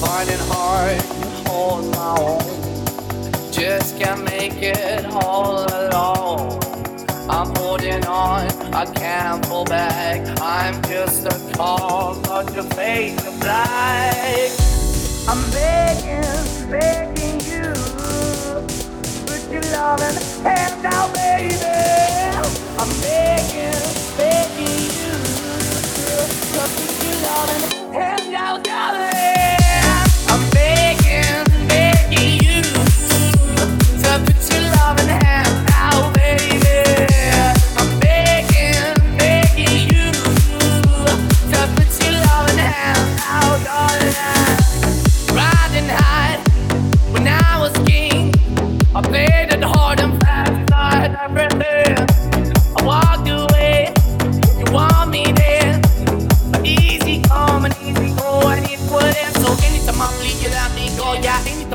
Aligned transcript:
finding 0.00 0.38
hard 0.38 1.00
to 1.00 1.50
hold 1.50 1.84
my 1.90 2.16
own. 2.20 3.52
Just 3.52 3.98
can't 3.98 4.24
make 4.24 4.62
it 4.62 5.04
all 5.06 5.64
alone. 5.66 6.60
I'm 7.28 7.54
holding 7.56 8.04
on, 8.06 8.46
I 8.72 8.86
can't 8.86 9.42
pull 9.46 9.64
back. 9.64 10.20
I'm 10.40 10.80
just 10.82 11.26
a 11.26 11.56
call, 11.56 12.20
but 12.22 12.54
your 12.54 12.64
face 12.64 13.20
is 13.26 13.40
black. 13.40 14.50
I'm 15.28 15.42
begging, 15.50 16.70
begging 16.70 17.40
you, 17.50 17.72
put 19.26 19.42
your 19.50 19.62
loving 19.72 20.16
hand 20.44 20.86
out, 20.86 21.12
baby. 21.12 21.56
I'm 22.78 22.88
begging 23.00 23.97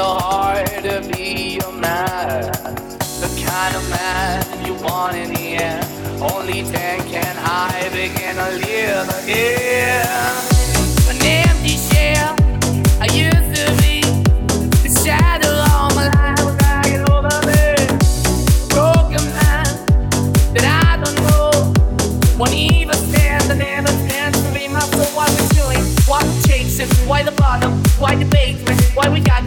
So 0.00 0.14
hard 0.14 0.66
to 0.82 0.96
be 1.12 1.58
your 1.60 1.72
man. 1.72 2.50
The 3.22 3.30
kind 3.46 3.72
of 3.76 3.84
man 3.90 4.66
you 4.66 4.72
want 4.86 5.14
in 5.14 5.28
the 5.34 5.46
end. 5.62 5.84
Only 6.22 6.62
then 6.62 6.98
can 7.06 7.36
I 7.36 7.86
begin 7.92 8.34
to 8.36 8.48
live 8.66 9.08
again. 9.22 9.79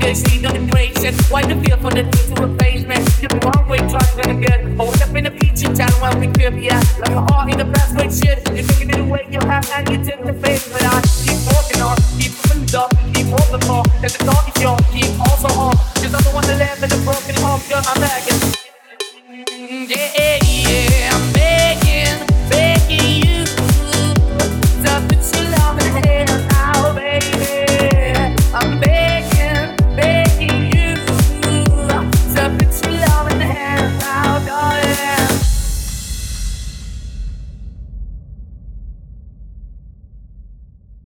Why 0.04 0.10
we 0.10 0.16
got 0.16 0.18
good 0.18 0.30
seed 0.30 0.46
on 0.46 0.54
the 0.54 0.72
creation? 0.72 1.16
Why 1.30 1.42
the 1.46 1.56
feel 1.64 1.78
for 1.78 1.92
the 1.92 2.04
need 2.04 2.36
to 2.36 2.36
replacement? 2.36 3.08
You're 3.22 3.30
the 3.30 3.40
wrong 3.40 3.70
way, 3.70 3.78
trying 3.78 4.18
to 4.20 4.34
good. 4.36 4.78
Hold 4.78 5.02
up 5.02 5.16
in 5.16 5.24
the 5.24 5.32
feature 5.32 5.74
town 5.74 5.92
where 6.02 6.18
we 6.20 6.28
be 6.28 6.70
at. 6.70 7.00
Like 7.00 7.16
a 7.16 7.22
heart 7.32 7.52
in 7.52 7.58
the 7.58 7.66
best 7.66 7.96
way, 7.96 8.10
shit. 8.10 8.46
You're 8.50 8.64
thinking 8.68 8.90
it 8.90 9.00
away, 9.00 9.28
you 9.32 9.40
have, 9.48 9.70
and 9.72 9.88
you 9.88 10.04
took 10.04 10.26
the 10.26 10.34
face. 10.34 10.68
But 10.68 10.84
I 10.84 11.00
keep 11.24 11.40
walking 11.48 11.82
on, 11.82 11.96
keep 12.20 12.34
moving 12.52 12.76
up, 12.76 12.92
keep 13.14 13.28
moving 13.28 13.68
more. 13.68 13.84
There's 14.02 14.16
a 14.16 14.26
thought 14.26 14.44